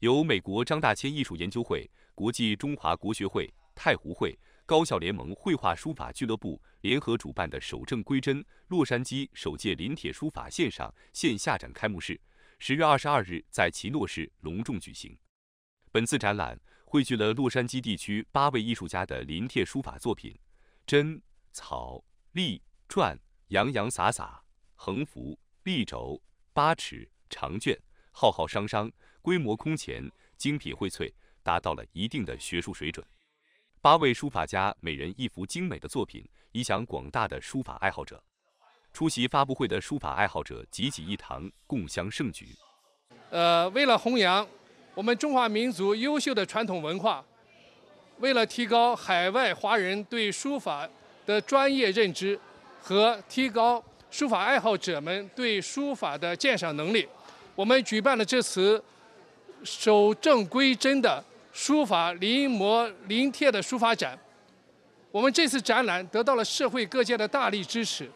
[0.00, 12.18] 由美国张大千艺术研究会、国际中华国学会、太湖会、高校联盟绘画书法俱乐部联合主办的“守正归真”洛杉矶首届临帖书法线上线下展开幕式，
[12.58, 15.14] 十月二十二日在奇诺市隆重举行。
[15.92, 20.34] 本次展览汇聚了洛杉矶地区八位艺术家的临帖书法作品，
[20.86, 21.20] 真、
[21.52, 24.42] 草、隶、篆，洋洋洒洒，
[24.76, 26.18] 横幅、立轴、
[26.54, 27.78] 八尺、长卷，
[28.12, 28.90] 浩浩汤汤。
[29.22, 31.12] 规模空前，精品荟萃，
[31.42, 33.04] 达到了一定的学术水准。
[33.82, 38.22] 八位书法家每人一幅精美的作品，以享广大的书法爱好者。
[38.92, 42.48] 出席发布会的书法爱好者济济一堂，共襄盛举。
[43.30, 44.46] 呃，为了弘扬
[44.94, 47.24] 我们中华民族优秀的传统文化，
[48.18, 50.88] 为了提高海外华人对书法
[51.24, 52.38] 的专业认知
[52.80, 57.06] 和提高书法爱好者们对书法的鉴赏能力，
[57.54, 58.82] 我们举办了这次。
[59.62, 64.18] 守正归真的书法临摹临帖的书法展，
[65.10, 68.08] 我们这次展览得到了社会各界的大力支持，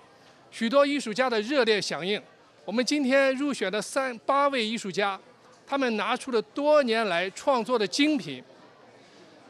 [0.51, 2.21] 许多艺术家的热烈响应。
[2.65, 5.21] 我们今天入选的三八位艺术家，
[5.67, 8.43] 他们拿出了多年来创作的精品。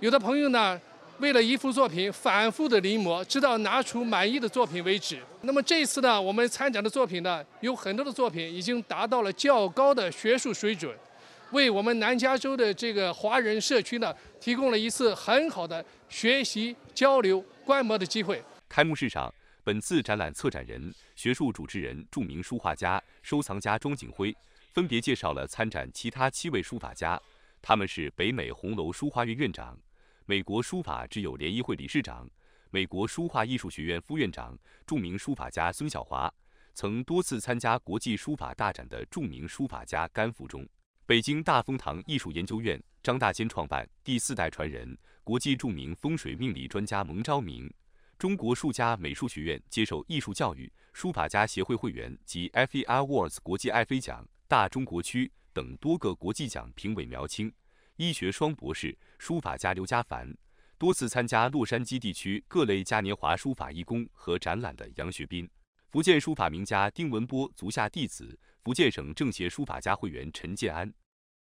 [0.01, 0.81] 有的朋友呢，
[1.19, 5.21] 为了一幅作品反复的临摹，直到拿出满意的作品为止。
[5.43, 10.93] 那么这次呢，我们参展的作品呢，有很多的作品已经达到了较高的学术水准。
[11.51, 18.43] 为我们南加州的这个华人社区呢，提供了一次很好的学习、交流、观摩的机会。
[18.69, 24.35] 开幕式上，本次展览策展人、学术主持人、著名书画家、收藏家庄景辉
[24.73, 27.21] 分别介绍了参展其他七位书法家，
[27.63, 29.79] 他们是北美红楼书画院院长、
[30.27, 32.29] 美国书法之友联谊会理事长、
[32.71, 36.33] 美国书画艺术学院副院长、著名书法家孙晓华，
[36.75, 40.67] 曾多次参加国际书法大展的著名书法家甘福忠。
[41.07, 47.71] 北京大风堂艺术研究院张大千创办，第四代传人，国际著名风水命理专家蒙昭明，
[48.19, 57.53] 中国术家美术学院接受艺术教育，书法家协会会员及 FE Awards 国际爱妃奖、大中国区等多个国际奖评委苗青，
[57.97, 60.35] 医学双博士，书法家刘家凡，
[60.79, 65.47] 多次参加洛杉矶地区各类嘉年华书法义工和展览的杨学斌，
[65.91, 68.39] 福建书法名家丁文波足下弟子。
[68.65, 70.91] 福建省政协书法家会员陈建安，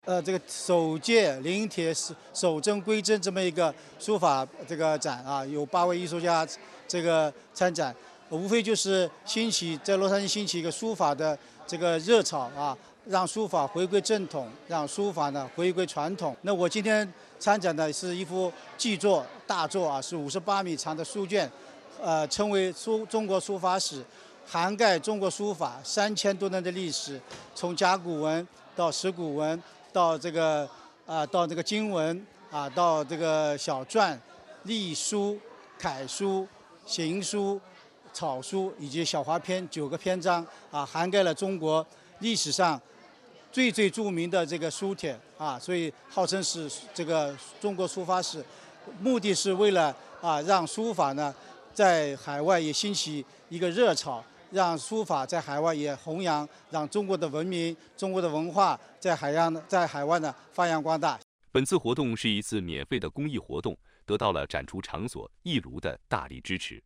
[0.03, 1.93] 呃，这个首届临帖
[2.33, 6.45] 守正归真这么一个书法这个展啊，有八位艺术家
[6.85, 7.95] 这个参展，
[8.29, 16.35] 无非就是兴起在洛杉矶兴起一个书法的这个热潮啊，让书法回归正统，让书法呢回归传统。
[16.41, 17.09] 那我今天
[17.39, 21.49] 参展的是一幅巨作大作啊，是五十八米长的书卷，
[22.01, 24.03] 呃，称为书中国书法史。
[24.45, 27.19] 涵盖中国书法三千多年的历史，
[27.55, 29.61] 从甲骨文到石鼓文，
[29.91, 30.69] 到这个
[31.05, 34.17] 啊，到这个金文啊，到这个小篆、
[34.63, 35.39] 隶书、
[35.79, 36.47] 楷书、
[36.85, 37.59] 行书、
[38.13, 41.85] 草书以及小花篇九个篇章啊，涵盖了中国
[42.19, 42.79] 历史上
[43.51, 48.43] 最最著名的这个书帖啊，所以号称是这个中国书法史。
[48.99, 51.33] 目的是为了啊，让书法呢
[51.73, 54.23] 在海外也兴起一个热潮。
[54.53, 61.19] 让书法在海外也弘扬，让中国的文明、中国的文化在海洋、在海外呢发扬光大。
[61.51, 63.75] 本次活动是一次免费的公益活动，
[64.05, 66.83] 得到了展出场所艺庐的大力支持。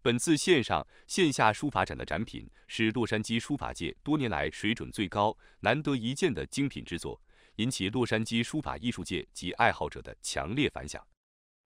[0.00, 7.20] 本次线上线下书法展的展品是洛杉矶书法界多年来水准最高、难得一见的精品之作，
[7.56, 11.04] 引起洛杉矶书法艺术界及爱好者的强烈反响。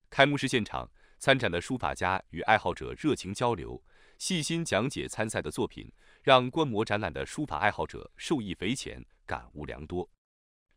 [0.09, 3.79] 开幕式现场，参展的书法家与爱好者热情交流。
[4.17, 5.91] 细心讲解参赛的作品，
[6.23, 10.09] 让观摩展览的书法爱好者受益匪浅，感悟良多。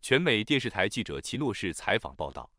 [0.00, 2.50] 全美电视台记者齐诺士采访报道。